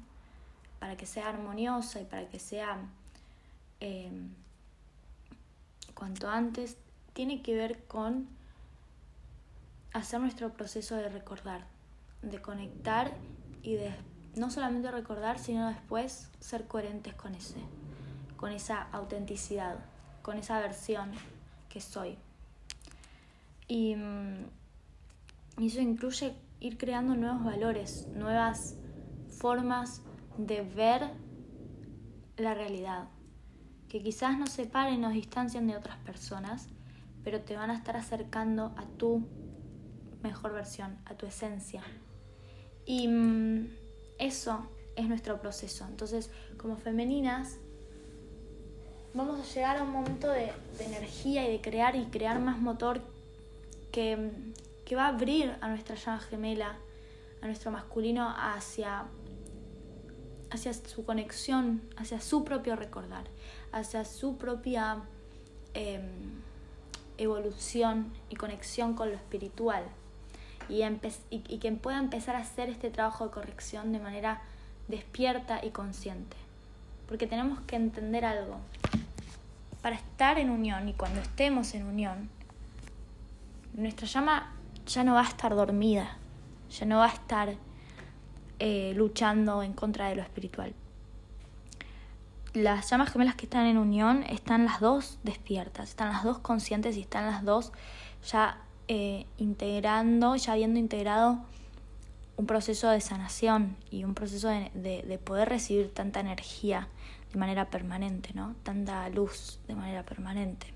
para 0.79 0.97
que 0.97 1.05
sea 1.05 1.29
armoniosa 1.29 2.01
y 2.01 2.05
para 2.05 2.27
que 2.27 2.39
sea 2.39 2.79
eh, 3.79 4.09
cuanto 5.93 6.31
antes, 6.31 6.77
tiene 7.17 7.41
que 7.41 7.55
ver 7.55 7.83
con 7.85 8.27
hacer 9.91 10.19
nuestro 10.19 10.53
proceso 10.53 10.95
de 10.97 11.09
recordar, 11.09 11.65
de 12.21 12.39
conectar 12.39 13.11
y 13.63 13.73
de 13.73 13.91
no 14.35 14.51
solamente 14.51 14.91
recordar, 14.91 15.39
sino 15.39 15.67
después 15.67 16.29
ser 16.39 16.67
coherentes 16.67 17.15
con 17.15 17.33
ese, 17.33 17.55
con 18.35 18.51
esa 18.51 18.83
autenticidad, 18.91 19.79
con 20.21 20.37
esa 20.37 20.59
versión 20.59 21.09
que 21.69 21.81
soy. 21.81 22.19
Y, 23.67 23.95
mm, 23.95 24.45
eso 25.63 25.81
incluye 25.81 26.35
ir 26.59 26.77
creando 26.77 27.15
nuevos 27.15 27.43
valores, 27.43 28.07
nuevas 28.13 28.75
formas 29.39 30.03
de 30.37 30.61
ver 30.61 31.09
la 32.37 32.53
realidad, 32.53 33.07
que 33.89 34.03
quizás 34.03 34.37
nos 34.37 34.51
separen, 34.51 35.01
nos 35.01 35.13
distancian 35.13 35.65
de 35.65 35.75
otras 35.75 35.97
personas, 35.97 36.69
pero 37.27 37.41
te 37.41 37.57
van 37.57 37.69
a 37.71 37.75
estar 37.75 37.97
acercando 37.97 38.73
a 38.77 38.85
tu 38.97 39.27
mejor 40.23 40.53
versión, 40.53 40.97
a 41.03 41.15
tu 41.15 41.25
esencia. 41.25 41.83
Y 42.85 43.09
mm, 43.09 43.67
eso 44.17 44.65
es 44.95 45.09
nuestro 45.09 45.41
proceso. 45.41 45.85
Entonces, 45.89 46.31
como 46.55 46.77
femeninas, 46.77 47.57
vamos 49.13 49.41
a 49.41 49.53
llegar 49.53 49.75
a 49.75 49.83
un 49.83 49.91
momento 49.91 50.29
de, 50.29 50.53
energía 50.79 51.45
y 51.49 51.51
de 51.51 51.59
crear 51.59 51.97
y 51.97 52.05
crear 52.05 52.39
más 52.39 52.59
motor 52.59 53.01
que, 53.91 54.31
que, 54.85 54.95
va 54.95 55.07
a 55.07 55.09
abrir 55.09 55.53
a 55.59 55.67
nuestra 55.67 55.97
llama 55.97 56.21
gemela, 56.21 56.77
a 57.41 57.45
nuestro 57.47 57.71
masculino, 57.71 58.33
hacia, 58.37 59.03
hacia 60.49 60.73
su 60.73 61.03
conexión, 61.03 61.81
hacia 61.97 62.21
su 62.21 62.45
propio 62.45 62.77
recordar, 62.77 63.25
hacia 63.73 64.05
su 64.05 64.37
propia 64.37 65.03
em, 65.73 66.47
evolución 67.17 68.11
y 68.29 68.35
conexión 68.35 68.93
con 68.93 69.09
lo 69.09 69.15
espiritual 69.15 69.83
y, 70.69 70.83
y, 71.29 71.57
que 71.59 71.71
pueda 71.73 71.97
empezar 71.97 72.35
a 72.35 72.39
hacer 72.39 72.69
este 72.69 72.89
trabajo 72.89 73.25
de 73.25 73.31
corrección 73.31 73.91
de 73.93 73.99
manera 73.99 74.41
despierta 74.87 75.63
y 75.63 75.69
consciente. 75.69 76.35
Porque 77.07 77.27
tenemos 77.27 77.59
que 77.61 77.77
entender 77.77 78.25
algo. 78.25 78.57
Para 79.81 79.95
estar 79.95 80.39
en 80.39 80.49
unión 80.49 80.89
y 80.89 80.93
cuando 80.93 81.21
estemos 81.21 81.73
en 81.73 81.85
unión, 81.85 82.29
nuestra 83.73 84.07
llama 84.07 84.51
ya 84.85 85.03
no 85.03 85.13
va 85.13 85.21
a 85.21 85.27
estar 85.27 85.55
dormida, 85.55 86.17
ya 86.69 86.85
no 86.85 86.97
va 86.97 87.05
a 87.05 87.13
estar 87.13 87.55
eh, 88.59 88.93
luchando 88.95 89.63
en 89.63 89.73
contra 89.73 90.09
de 90.09 90.15
lo 90.15 90.21
espiritual. 90.21 90.73
Las 92.57 92.89
llamas 92.89 93.11
gemelas 93.11 93.35
que 93.35 93.45
están 93.45 93.67
en 93.67 93.77
unión 93.77 94.23
están 94.23 94.65
las 94.65 94.79
dos 94.79 95.19
despiertas, 95.21 95.89
están 95.89 96.11
las 96.11 96.23
dos 96.23 96.39
conscientes 96.39 96.97
y 96.97 97.01
están 97.01 97.27
las 97.27 97.45
dos 97.45 97.71
ya 98.27 98.57
eh, 98.87 99.27
integrando, 99.37 100.35
ya 100.35 100.53
habiendo 100.53 100.79
integrado 100.79 101.37
un 102.35 102.47
proceso 102.47 102.89
de 102.89 102.99
sanación 102.99 103.77
y 103.91 104.05
un 104.05 104.15
proceso 104.15 104.47
de, 104.47 104.71
de, 104.73 105.19
poder 105.19 105.49
recibir 105.49 105.93
tanta 105.93 106.19
energía 106.19 106.87
de 107.31 107.37
manera 107.37 107.69
permanente, 107.69 108.31
¿no? 108.33 108.55
Tanta 108.63 109.07
luz 109.09 109.59
de 109.67 109.75
manera 109.75 110.01
permanente. 110.01 110.73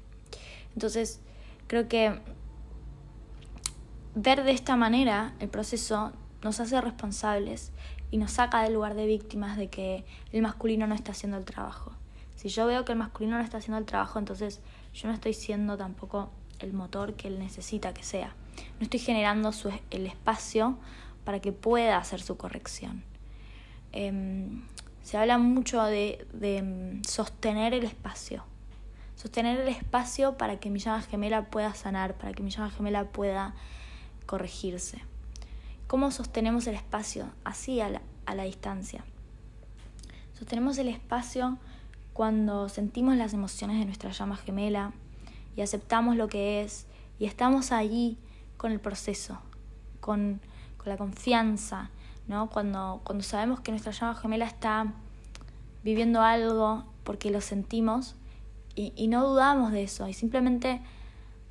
Entonces, 0.76 1.20
creo 1.66 1.88
que 1.88 2.22
ver 4.14 4.44
de 4.44 4.52
esta 4.52 4.76
manera 4.76 5.34
el 5.40 5.50
proceso 5.50 6.14
nos 6.44 6.60
hace 6.60 6.80
responsables 6.80 7.72
y 8.12 8.18
nos 8.18 8.32
saca 8.32 8.62
del 8.62 8.74
lugar 8.74 8.94
de 8.94 9.06
víctimas 9.06 9.58
de 9.58 9.70
que 9.70 10.06
el 10.34 10.42
masculino 10.42 10.86
no 10.86 10.94
está 10.94 11.14
haciendo 11.14 11.38
el 11.38 11.46
trabajo. 11.46 11.94
Si 12.36 12.50
yo 12.50 12.68
veo 12.68 12.86
que 12.86 12.92
el 12.92 12.98
masculino 12.98 13.38
no 13.38 13.44
está 13.44 13.58
haciendo 13.58 13.78
el 13.78 13.86
trabajo, 13.86 14.20
entonces 14.20 14.60
yo 14.94 15.08
no 15.08 15.14
estoy 15.14 15.34
siendo 15.34 15.78
tampoco 15.78 16.30
el 16.60 16.74
motor 16.74 17.14
que 17.14 17.30
él 17.30 17.40
necesita 17.40 17.94
que 17.94 18.04
sea. 18.04 18.36
No 18.80 18.84
estoy 18.84 19.00
generando 19.00 19.52
su, 19.54 19.72
el 19.90 20.06
espacio 20.06 20.78
para 21.24 21.40
que 21.40 21.52
pueda 21.52 21.98
hacer 21.98 22.22
su 22.22 22.38
corrección. 22.38 23.04
Em, 23.94 24.64
se 25.04 25.18
habla 25.18 25.38
mucho 25.38 25.84
de, 25.84 26.28
de, 26.34 26.58
em, 26.58 27.04
sostener 27.04 27.74
el 27.74 27.84
espacio. 27.84 28.44
Sostener 29.16 29.60
el 29.60 29.68
espacio 29.68 30.38
para 30.38 30.60
que 30.60 30.70
mi 30.70 30.80
llama 30.80 31.02
gemela 31.02 31.46
pueda 31.46 31.74
sanar, 31.74 32.16
para 32.16 32.34
que 32.34 32.44
mi 32.44 32.50
llama 32.50 32.72
gemela 32.72 33.06
pueda 33.06 33.54
corregirse. 34.26 35.02
¿Cómo 35.92 36.10
sostenemos 36.10 36.68
el 36.68 36.76
espacio? 36.76 37.26
Así 37.44 37.82
a 37.82 37.90
la, 37.90 38.44
distancia. 38.44 39.04
Sostenemos 40.32 40.78
el 40.78 40.88
espacio 40.88 41.58
cuando 42.14 42.70
sentimos 42.70 43.18
las 43.18 43.34
emociones 43.34 43.78
de 43.78 43.84
nuestra 43.84 44.12
llama 44.12 44.38
gemela, 44.38 44.94
y 45.58 45.60
aceptamos 45.60 46.16
lo 46.16 46.30
que 46.30 46.62
es 46.62 46.88
y 47.20 47.26
estamos 47.26 47.74
allí 47.74 48.18
con 48.56 48.72
el 48.72 48.80
proceso, 48.80 49.42
con, 50.00 50.40
la 50.86 50.96
confianza, 50.96 51.90
¿no? 52.26 52.50
Cuando, 52.50 53.02
cuando 53.04 53.26
sabemos 53.26 53.60
que 53.60 53.72
nuestra 53.72 53.92
llama 53.92 54.16
gemela 54.16 54.46
está 54.46 54.94
viviendo 55.84 56.22
algo 56.22 56.86
porque 57.04 57.32
lo 57.32 57.42
sentimos 57.42 58.16
y 58.76 59.10
no 59.10 59.28
dudamos 59.28 59.74
de 59.74 59.84
eso 59.84 60.08
y 60.08 60.14
simplemente 60.14 60.82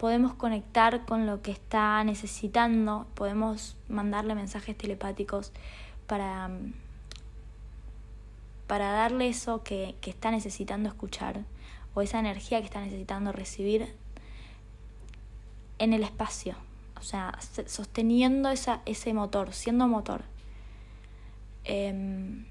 podemos 0.00 0.32
conectar 0.32 1.04
con 1.04 1.26
lo 1.26 1.42
que 1.42 1.50
está 1.50 2.02
necesitando, 2.04 3.06
podemos 3.14 3.76
mandarle 3.86 4.34
mensajes 4.34 4.74
telepáticos 4.74 5.52
para, 6.06 6.48
para 8.66 8.92
darle 8.92 9.28
eso 9.28 9.62
que, 9.62 9.96
que 10.00 10.08
está 10.08 10.30
necesitando 10.30 10.88
escuchar 10.88 11.44
o 11.94 12.00
esa 12.00 12.18
energía 12.18 12.60
que 12.60 12.64
está 12.64 12.80
necesitando 12.80 13.30
recibir 13.30 13.94
en 15.78 15.92
el 15.92 16.02
espacio, 16.02 16.54
o 16.98 17.02
sea, 17.02 17.38
sosteniendo 17.66 18.48
esa, 18.48 18.80
ese 18.86 19.12
motor, 19.12 19.52
siendo 19.52 19.86
motor. 19.86 20.22
Em, 21.64 22.46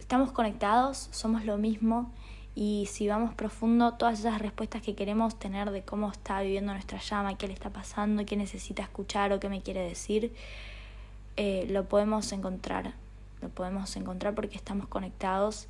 estamos 0.00 0.32
conectados, 0.32 1.08
somos 1.12 1.44
lo 1.44 1.56
mismo 1.56 2.12
y 2.60 2.86
si 2.86 3.06
vamos 3.06 3.36
profundo, 3.36 3.94
todas 3.94 4.18
esas 4.18 4.42
respuestas 4.42 4.82
que 4.82 4.96
queremos 4.96 5.38
tener 5.38 5.70
de 5.70 5.82
cómo 5.82 6.10
está 6.10 6.40
viviendo 6.40 6.72
nuestra 6.72 6.98
llama, 6.98 7.38
qué 7.38 7.46
le 7.46 7.52
está 7.52 7.70
pasando, 7.70 8.26
qué 8.26 8.36
necesita 8.36 8.82
escuchar 8.82 9.32
o 9.32 9.38
qué 9.38 9.48
me 9.48 9.62
quiere 9.62 9.88
decir, 9.88 10.34
eh, 11.36 11.68
lo 11.70 11.84
podemos 11.84 12.32
encontrar, 12.32 12.94
lo 13.42 13.48
podemos 13.48 13.94
encontrar 13.94 14.34
porque 14.34 14.56
estamos 14.56 14.88
conectados 14.88 15.68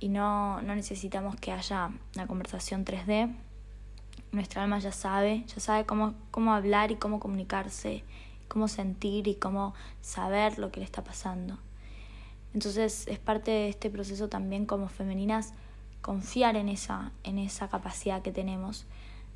y 0.00 0.10
no, 0.10 0.60
no 0.60 0.74
necesitamos 0.74 1.34
que 1.36 1.50
haya 1.50 1.92
una 2.14 2.26
conversación 2.26 2.84
3D. 2.84 3.34
Nuestra 4.30 4.64
alma 4.64 4.80
ya 4.80 4.92
sabe, 4.92 5.44
ya 5.46 5.60
sabe 5.60 5.86
cómo, 5.86 6.12
cómo 6.30 6.52
hablar 6.52 6.92
y 6.92 6.96
cómo 6.96 7.20
comunicarse, 7.20 8.04
cómo 8.48 8.68
sentir 8.68 9.28
y 9.28 9.36
cómo 9.36 9.72
saber 10.02 10.58
lo 10.58 10.70
que 10.72 10.80
le 10.80 10.84
está 10.84 11.02
pasando. 11.02 11.56
Entonces 12.52 13.08
es 13.08 13.18
parte 13.18 13.50
de 13.50 13.70
este 13.70 13.88
proceso 13.88 14.28
también 14.28 14.66
como 14.66 14.88
femeninas 14.88 15.54
confiar 16.00 16.56
en 16.56 16.68
esa, 16.68 17.12
en 17.24 17.38
esa 17.38 17.68
capacidad 17.68 18.22
que 18.22 18.32
tenemos, 18.32 18.86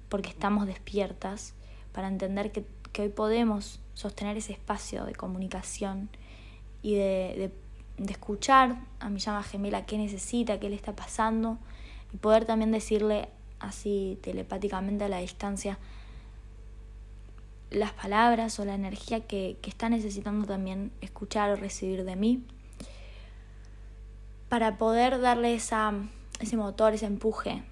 porque 0.08 0.30
estamos 0.30 0.66
despiertas, 0.66 1.54
para 1.92 2.08
entender 2.08 2.52
que, 2.52 2.64
que 2.92 3.02
hoy 3.02 3.08
podemos 3.08 3.80
sostener 3.94 4.36
ese 4.36 4.52
espacio 4.52 5.04
de 5.04 5.14
comunicación 5.14 6.08
y 6.82 6.94
de, 6.94 7.52
de 7.98 8.12
escuchar 8.12 8.80
a 9.00 9.08
mi 9.10 9.20
llama 9.20 9.42
gemela 9.42 9.86
qué 9.86 9.98
necesita, 9.98 10.58
qué 10.58 10.68
le 10.70 10.76
está 10.76 10.94
pasando 10.94 11.58
y 12.12 12.16
poder 12.16 12.44
también 12.44 12.72
decirle 12.72 13.28
así 13.60 14.18
telepáticamente 14.22 15.04
a 15.04 15.08
la 15.08 15.18
distancia 15.18 15.78
las 17.70 17.92
palabras 17.92 18.58
o 18.58 18.64
la 18.64 18.74
energía 18.74 19.20
que, 19.20 19.56
que 19.62 19.70
está 19.70 19.88
necesitando 19.88 20.46
también 20.46 20.92
escuchar 21.00 21.50
o 21.50 21.56
recibir 21.56 22.04
de 22.04 22.16
mí 22.16 22.44
para 24.48 24.76
poder 24.76 25.20
darle 25.20 25.54
esa, 25.54 25.94
ese 26.42 26.56
motor, 26.56 26.94
ese 26.94 27.06
empuje, 27.06 27.62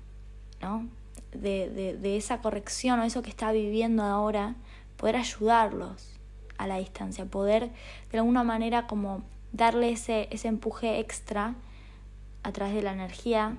¿no? 0.61 0.89
De, 1.33 1.71
de, 1.71 1.97
de 1.97 2.17
esa 2.17 2.41
corrección 2.41 2.99
o 3.01 3.05
eso 3.05 3.23
que 3.23 3.31
está 3.31 3.53
viviendo 3.53 4.03
ahora, 4.03 4.57
poder 4.97 5.17
ayudarlos 5.17 6.21
a 6.59 6.67
la 6.67 6.77
distancia, 6.77 7.25
poder 7.25 7.71
de 8.13 8.19
alguna 8.19 8.45
manera 8.45 8.87
como 8.87 9.23
darle 9.53 9.91
ese, 9.91 10.29
ese 10.31 10.49
empuje 10.49 10.99
extra 11.01 11.55
a 12.43 12.53
través 12.53 12.75
de 12.75 12.83
la 12.83 12.93
energía, 12.93 13.57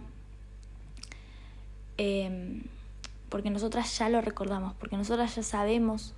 em, 1.97 2.63
porque 3.29 3.49
nosotras 3.49 3.97
ya 3.97 4.09
lo 4.09 4.21
recordamos, 4.21 4.73
porque 4.75 4.97
nosotras 4.97 5.35
ya 5.35 5.43
sabemos 5.43 6.13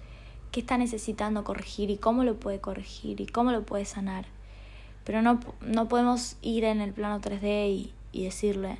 qué 0.51 0.59
está 0.59 0.77
necesitando 0.77 1.43
corregir 1.43 1.89
y 1.89 1.97
cómo 1.97 2.23
lo 2.23 2.39
puede 2.39 2.59
corregir 2.59 3.21
y 3.21 3.27
cómo 3.27 3.51
lo 3.51 3.63
puede 3.65 3.85
sanar. 3.85 4.25
Pero 5.03 5.21
no, 5.21 5.39
no 5.61 5.87
podemos 5.87 6.37
ir 6.41 6.63
en 6.63 6.79
el 6.81 6.93
plano 6.93 7.19
3D 7.19 7.69
y, 7.69 7.93
y 8.13 8.23
decirle, 8.23 8.77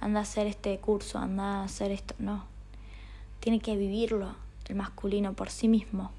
anda 0.00 0.20
a 0.20 0.24
hacer 0.24 0.46
este 0.46 0.76
curso, 0.78 1.18
anda 1.18 1.60
a 1.60 1.64
hacer 1.64 1.90
esto. 1.90 2.14
No. 2.18 2.44
tiene 3.40 3.60
que 3.60 3.76
vivirlo 3.76 4.34
el 4.68 4.76
masculino 4.76 5.32
por 5.32 5.48
sí 5.50 5.68
mismo, 5.68 6.10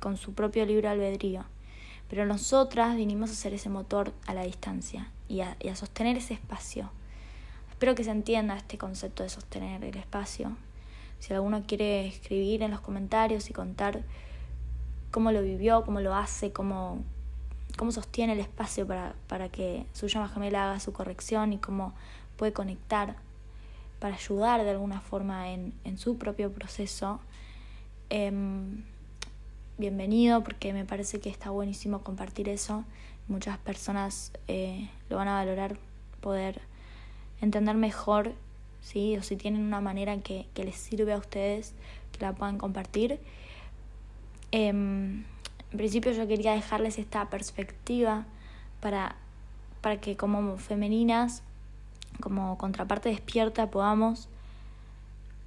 con 0.00 0.16
su 0.16 0.32
propio 0.32 0.66
libre 0.66 0.88
albedrío. 0.88 1.44
Pero 2.08 2.26
nosotras 2.26 2.96
vinimos 2.96 3.30
a 3.30 3.34
ser 3.34 3.54
ese 3.54 3.68
motor 3.68 4.12
a 4.26 4.34
la 4.34 4.42
distancia 4.42 5.10
y 5.28 5.40
a, 5.40 5.56
y 5.60 5.68
a 5.68 5.76
sostener 5.76 6.16
ese 6.16 6.34
espacio. 6.34 6.90
Espero 7.70 7.94
que 7.94 8.02
se 8.02 8.10
entienda 8.10 8.56
este 8.56 8.78
concepto 8.78 9.22
de 9.22 9.28
sostener 9.28 9.84
el 9.84 9.96
espacio. 9.96 10.56
Si 11.18 11.34
alguno 11.34 11.64
quiere 11.66 12.06
escribir 12.06 12.62
en 12.62 12.70
los 12.70 12.80
comentarios 12.80 13.50
y 13.50 13.52
contar 13.52 14.02
cómo 15.10 15.32
lo 15.32 15.42
vivió, 15.42 15.84
cómo 15.84 16.00
lo 16.00 16.14
hace, 16.14 16.52
cómo, 16.52 17.04
cómo 17.78 17.92
sostiene 17.92 18.34
el 18.34 18.40
espacio 18.40 18.86
para, 18.86 19.14
para 19.28 19.48
que 19.48 19.86
su 19.94 20.08
llama 20.08 20.28
gemela 20.28 20.68
haga 20.68 20.80
su 20.80 20.92
corrección 20.92 21.54
y 21.54 21.58
cómo 21.58 21.94
puede 22.36 22.52
conectar 22.52 23.16
para 24.00 24.16
ayudar 24.16 24.64
de 24.64 24.70
alguna 24.70 25.00
forma 25.00 25.50
en, 25.50 25.72
en 25.84 25.96
su 25.96 26.18
propio 26.18 26.52
proceso. 26.52 27.20
Em, 28.10 28.84
bienvenido 29.78 30.42
porque 30.42 30.72
me 30.72 30.84
parece 30.84 31.20
que 31.20 31.30
está 31.30 31.50
buenísimo 31.50 32.02
compartir 32.02 32.48
eso. 32.48 32.84
Muchas 33.28 33.58
personas 33.58 34.32
eh, 34.48 34.90
lo 35.08 35.16
van 35.16 35.28
a 35.28 35.34
valorar, 35.34 35.78
poder 36.20 36.60
entender 37.40 37.76
mejor, 37.76 38.32
¿sí? 38.82 39.16
o 39.16 39.22
si 39.22 39.36
tienen 39.36 39.62
una 39.62 39.80
manera 39.80 40.18
que, 40.18 40.46
que 40.52 40.64
les 40.64 40.76
sirve 40.76 41.12
a 41.12 41.18
ustedes, 41.18 41.74
que 42.10 42.24
la 42.24 42.32
puedan 42.32 42.58
compartir. 42.58 43.20
Em, 44.50 45.24
en 45.72 45.78
principio 45.78 46.12
yo 46.12 46.26
quería 46.26 46.52
dejarles 46.52 46.98
esta 46.98 47.28
perspectiva 47.28 48.24
para, 48.80 49.16
para 49.80 50.00
que 50.00 50.16
como 50.16 50.56
femeninas 50.56 51.42
como 52.20 52.58
contraparte 52.58 53.08
despierta 53.08 53.70
podamos 53.70 54.28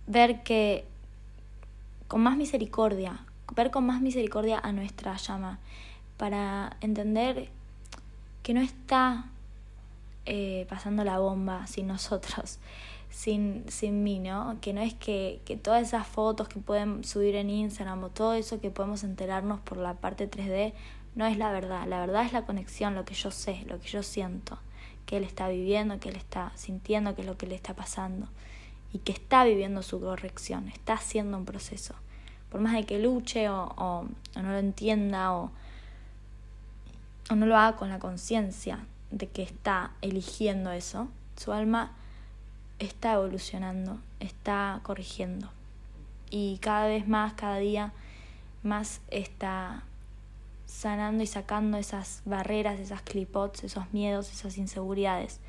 ver 0.08 0.44
que 0.44 0.86
con 2.08 2.22
más 2.22 2.38
misericordia, 2.38 3.26
ver 3.56 3.72
con 3.72 3.86
más 3.86 4.02
misericordia 4.02 4.60
a 4.60 4.72
nuestra 4.72 5.16
llama, 5.16 5.60
para 6.18 6.76
entender 6.82 7.50
que 8.44 8.54
no 8.54 8.62
está 8.62 9.26
eh, 10.26 10.66
pasando 10.70 11.04
la 11.04 11.20
bomba 11.20 11.68
sin 11.68 11.88
nosotros, 11.88 12.60
sin, 13.12 13.66
sin 13.70 14.04
mí, 14.04 14.18
¿no? 14.18 14.58
Que 14.62 14.74
no 14.74 14.82
es 14.82 14.96
que, 14.96 15.42
que 15.46 15.58
todas 15.58 15.84
esas 15.84 16.08
fotos 16.08 16.48
que 16.48 16.60
pueden 16.60 17.04
subir 17.04 17.36
en 17.36 17.50
Instagram 17.50 18.04
o 18.04 18.10
todo 18.10 18.34
eso 18.34 18.60
que 18.60 18.72
podemos 18.72 19.04
enterarnos 19.04 19.60
por 19.60 19.78
la 19.78 19.94
parte 19.94 20.30
3D, 20.30 20.74
no 21.14 21.28
es 21.28 21.38
la 21.38 21.52
verdad. 21.52 21.88
La 21.88 22.00
verdad 22.00 22.26
es 22.26 22.34
la 22.34 22.46
conexión, 22.46 22.96
lo 22.96 23.06
que 23.06 23.14
yo 23.14 23.30
sé, 23.30 23.64
lo 23.68 23.80
que 23.80 23.88
yo 23.88 24.02
siento 24.02 24.58
que 25.06 25.18
él 25.18 25.24
está 25.24 25.50
viviendo, 25.50 26.00
que 26.00 26.10
él 26.10 26.16
está 26.16 26.54
sintiendo, 26.56 27.16
que 27.16 27.22
es 27.22 27.28
lo 27.28 27.38
que 27.38 27.48
le 27.48 27.56
está 27.56 27.74
pasando 27.74 28.28
y 28.94 29.00
que 29.00 29.12
está 29.12 29.44
viviendo 29.44 29.84
su 29.84 30.00
corrección, 30.00 30.70
está 30.70 30.94
haciendo 30.94 31.38
un 31.38 31.46
proceso. 31.46 31.96
Por 32.50 32.62
más 32.62 32.74
de 32.74 32.86
que 32.86 33.00
luche 33.00 33.50
o, 33.50 34.06
no 34.36 34.42
lo 34.42 34.58
entienda 34.58 35.34
o, 35.34 35.52
o 37.30 37.36
no 37.36 37.46
lo 37.46 37.58
haga 37.58 37.78
con 37.78 37.90
la 37.90 38.00
conciencia 38.00 38.86
de 39.10 39.28
que 39.28 39.44
está 39.44 39.92
eligiendo 40.02 40.72
eso, 40.72 41.08
su 41.38 41.52
alma 41.52 41.92
está 42.86 43.14
evolucionando, 43.14 44.00
está 44.20 44.80
corrigiendo. 44.84 45.50
Y 46.30 46.58
cada 46.62 46.88
vez 46.88 47.08
más, 47.08 47.34
cada 47.34 47.58
día 47.58 47.94
más 48.64 49.02
está 49.10 49.84
sanando 50.66 51.24
y 51.24 51.28
sacando 51.28 51.78
esas 51.78 52.22
barreras, 52.26 52.80
esas 52.80 53.02
clipots, 53.02 53.64
esos 53.64 53.92
miedos, 53.94 54.32
esas 54.32 54.58
inseguridades. 54.58 55.40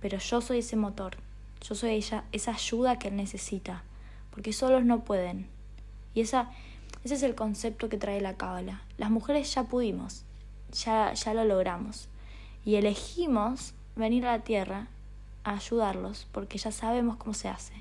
Pero 0.00 0.18
yo 0.18 0.40
soy 0.40 0.58
ese 0.58 0.76
motor, 0.76 1.16
yo 1.60 1.74
soy 1.74 1.90
ella, 1.90 2.24
esa 2.32 2.52
ayuda 2.52 2.98
que 2.98 3.08
él 3.08 3.16
necesita, 3.16 3.84
porque 4.30 4.52
solos 4.52 4.84
no 4.84 5.04
pueden. 5.04 5.48
Y 6.14 6.22
esa, 6.22 6.50
ese 7.04 7.14
es 7.14 7.22
el 7.22 7.36
concepto 7.36 7.88
que 7.88 7.98
trae 7.98 8.20
la 8.20 8.36
cábala. 8.36 8.82
Las 8.98 9.10
mujeres 9.10 9.54
ya 9.54 9.64
pudimos, 9.64 10.24
ya, 10.72 11.12
ya 11.12 11.34
lo 11.34 11.44
logramos. 11.44 12.08
Y 12.64 12.74
elegimos 12.74 13.74
venir 13.94 14.26
a 14.26 14.38
la 14.38 14.44
tierra 14.44 14.88
a 15.44 15.54
ayudarlos, 15.54 16.26
porque 16.32 16.58
ya 16.58 16.72
sabemos 16.72 17.16
cómo 17.16 17.34
se 17.34 17.48
hace. 17.48 17.74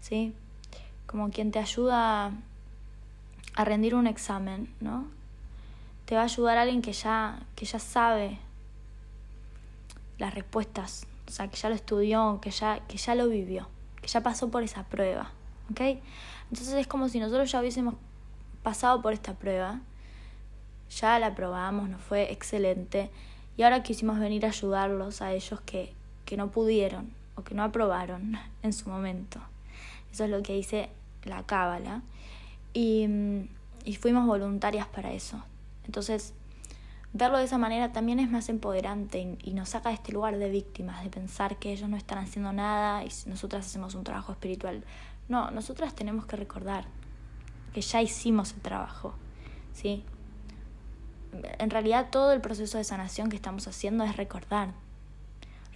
¿Sí? 0.00 0.34
Como 1.06 1.30
quien 1.30 1.50
te 1.50 1.58
ayuda 1.58 2.32
a 3.56 3.64
rendir 3.64 3.94
un 3.94 4.06
examen, 4.06 4.72
¿no? 4.80 5.06
te 6.10 6.16
va 6.16 6.22
a 6.22 6.24
ayudar 6.24 6.58
alguien 6.58 6.82
que 6.82 6.92
ya, 6.92 7.38
que 7.54 7.64
ya 7.64 7.78
sabe 7.78 8.36
las 10.18 10.34
respuestas, 10.34 11.06
o 11.28 11.30
sea, 11.30 11.46
que 11.46 11.56
ya 11.56 11.68
lo 11.68 11.76
estudió, 11.76 12.40
que 12.42 12.50
ya, 12.50 12.80
que 12.88 12.96
ya 12.96 13.14
lo 13.14 13.28
vivió, 13.28 13.68
que 14.02 14.08
ya 14.08 14.20
pasó 14.20 14.50
por 14.50 14.64
esa 14.64 14.82
prueba. 14.82 15.30
¿Ok? 15.70 15.80
Entonces 16.50 16.74
es 16.74 16.88
como 16.88 17.08
si 17.08 17.20
nosotros 17.20 17.52
ya 17.52 17.60
hubiésemos 17.60 17.94
pasado 18.64 19.00
por 19.02 19.12
esta 19.12 19.34
prueba, 19.34 19.82
ya 20.90 21.16
la 21.20 21.36
probamos, 21.36 21.88
nos 21.88 22.02
fue 22.02 22.32
excelente, 22.32 23.08
y 23.56 23.62
ahora 23.62 23.84
quisimos 23.84 24.18
venir 24.18 24.46
a 24.46 24.48
ayudarlos 24.48 25.22
a 25.22 25.32
ellos 25.32 25.60
que, 25.60 25.94
que 26.30 26.36
no 26.36 26.52
pudieron 26.52 27.10
o 27.34 27.42
que 27.42 27.56
no 27.56 27.64
aprobaron 27.64 28.38
en 28.62 28.72
su 28.72 28.88
momento. 28.88 29.40
Eso 30.12 30.24
es 30.24 30.30
lo 30.30 30.44
que 30.44 30.54
dice 30.54 30.90
la 31.24 31.42
cábala. 31.42 32.02
Y, 32.72 33.08
y 33.84 33.96
fuimos 33.96 34.28
voluntarias 34.28 34.86
para 34.86 35.12
eso. 35.12 35.42
Entonces, 35.86 36.34
verlo 37.12 37.38
de 37.38 37.44
esa 37.44 37.58
manera 37.58 37.90
también 37.90 38.20
es 38.20 38.30
más 38.30 38.48
empoderante 38.48 39.36
y, 39.42 39.54
nos 39.54 39.70
saca 39.70 39.88
de 39.88 39.96
este 39.96 40.12
lugar 40.12 40.38
de 40.38 40.48
víctimas, 40.50 41.02
de 41.02 41.10
pensar 41.10 41.56
que 41.56 41.72
ellos 41.72 41.88
no 41.88 41.96
están 41.96 42.18
haciendo 42.18 42.52
nada 42.52 43.02
y 43.02 43.08
nosotras 43.26 43.66
hacemos 43.66 43.96
un 43.96 44.04
trabajo 44.04 44.30
espiritual. 44.30 44.84
No, 45.28 45.50
nosotras 45.50 45.96
tenemos 45.96 46.26
que 46.26 46.36
recordar 46.36 46.84
que 47.74 47.80
ya 47.80 48.00
hicimos 48.02 48.52
el 48.52 48.60
trabajo, 48.60 49.14
¿sí? 49.72 50.04
En 51.58 51.70
realidad 51.70 52.10
todo 52.12 52.32
el 52.32 52.40
proceso 52.40 52.78
de 52.78 52.84
sanación 52.84 53.30
que 53.30 53.36
estamos 53.36 53.66
haciendo 53.66 54.04
es 54.04 54.16
recordar, 54.16 54.74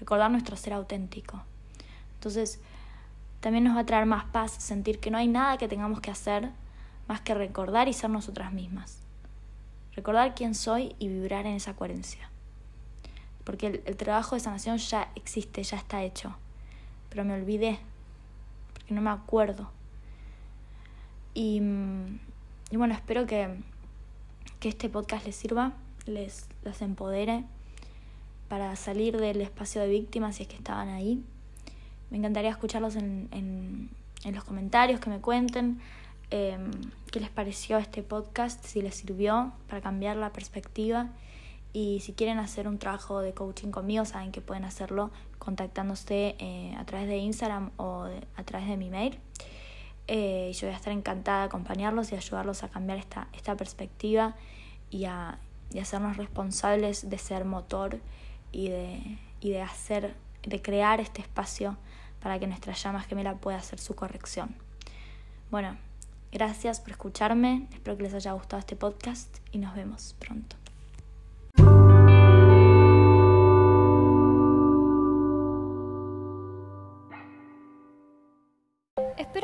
recordar 0.04 0.30
nuestro 0.30 0.56
ser 0.56 0.74
auténtico. 0.74 1.42
Entonces, 2.14 2.60
también 3.40 3.64
nos 3.64 3.76
va 3.76 3.80
a 3.80 3.86
traer 3.86 4.06
más 4.06 4.24
paz 4.26 4.52
sentir 4.52 5.00
que 5.00 5.10
no 5.10 5.18
hay 5.18 5.28
nada 5.28 5.58
que 5.58 5.68
tengamos 5.68 6.00
que 6.00 6.10
hacer 6.10 6.50
más 7.08 7.20
que 7.20 7.34
recordar 7.34 7.88
y 7.88 7.92
ser 7.92 8.10
nosotras 8.10 8.52
mismas 8.52 9.04
recordar 9.94 10.34
quién 10.34 10.54
soy 10.54 10.94
y 10.98 11.08
vibrar 11.08 11.46
en 11.46 11.54
esa 11.54 11.74
coherencia. 11.74 12.30
Porque 13.44 13.82
el, 13.84 13.96
trabajo 13.96 14.34
de 14.34 14.40
sanación 14.40 14.78
ya 14.78 15.10
existe, 15.14 15.62
ya 15.62 15.76
está 15.76 16.02
hecho. 16.02 16.34
Pero 17.10 17.24
me 17.24 17.34
olvidé, 17.34 17.78
porque 18.72 18.94
no 18.94 19.02
me 19.02 19.10
acuerdo. 19.10 19.70
Y, 21.34 21.60
mm, 21.60 22.18
y 22.70 22.76
bueno, 22.76 22.94
espero 22.94 23.26
que, 23.26 23.48
que, 24.60 24.68
este 24.68 24.88
podcast 24.88 25.26
les 25.26 25.36
sirva, 25.36 25.74
les, 26.06 26.48
les 26.62 26.80
empodere 26.82 27.44
para 28.48 28.76
salir 28.76 29.18
del 29.18 29.40
espacio 29.40 29.80
de 29.80 29.88
víctimas 29.88 30.37
si 30.37 30.42
es 30.42 30.48
que 30.48 30.57
estaban 30.57 30.88
ahí. 30.88 31.22
Me 32.11 32.18
encantaría 32.18 32.50
escucharlos 32.50 32.96
en, 32.96 33.28
en, 33.33 33.90
en 34.24 34.35
los 34.35 34.44
comentarios, 34.44 35.00
que 35.00 35.11
me 35.11 35.20
cuenten 35.20 35.80
Em, 36.37 36.70
qué 37.12 37.20
les 37.20 37.30
pareció 37.30 37.78
este 37.78 38.02
podcast, 38.02 38.64
si 38.64 38.83
les 38.83 38.96
sirvió 38.96 39.52
para 39.68 39.80
cambiar 39.80 40.16
la 40.16 40.33
perspectiva. 40.33 41.11
Y 41.72 42.00
si 42.00 42.12
quieren 42.12 42.38
hacer 42.38 42.66
un 42.66 42.78
trabajo 42.78 43.20
de 43.20 43.33
coaching 43.33 43.70
conmigo, 43.70 44.04
saben 44.04 44.33
que 44.33 44.40
pueden 44.40 44.64
hacerlo 44.64 45.11
contactándose 45.38 46.37
eh, 46.38 46.74
a 46.76 46.85
través 46.87 47.07
de 47.07 47.18
Instagram 47.18 47.70
o 47.76 48.09
a 48.37 48.42
través 48.44 48.68
de 48.68 48.76
mi 48.76 48.90
mail. 48.90 49.18
Eh, 50.09 50.52
yo 50.54 50.66
voy 50.66 50.74
a 50.74 50.76
estar 50.76 50.92
encantada 50.92 51.40
de 51.40 51.44
acompañarlos 51.46 52.12
y 52.12 52.16
ayudarlos 52.16 52.64
a 52.64 52.68
cambiar 52.68 52.98
esta, 52.98 53.28
esta 53.33 53.57
perspectiva 53.57 54.35
y 54.90 55.04
a, 55.04 55.38
y 55.72 55.78
hacernos 55.78 56.16
responsables 56.16 57.09
de 57.11 57.18
ser 57.18 57.44
motor 57.44 58.00
y 58.54 58.68
de, 58.68 59.18
y 59.40 59.50
de 59.50 59.60
hacer, 59.60 60.14
de 60.42 60.62
crear 60.62 61.00
este 61.00 61.20
espacio 61.20 61.76
para 62.20 62.38
que 62.38 62.46
nuestra 62.46 62.72
llama 62.72 63.02
gemela 63.02 63.34
pueda 63.34 63.58
hacer 63.58 63.78
su 63.78 63.94
corrección. 63.94 64.54
Bueno, 65.50 65.76
Gracias 66.34 66.80
por 66.80 66.90
escucharme, 66.90 67.68
espero 67.72 67.96
que 67.96 68.02
les 68.02 68.14
haya 68.14 68.32
gustado 68.32 68.58
este 68.58 68.74
podcast 68.74 69.36
y 69.52 69.58
nos 69.58 69.72
vemos 69.76 70.16
pronto. 70.18 70.63